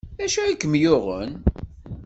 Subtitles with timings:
[0.17, 1.31] D acu ay kem-yuɣen?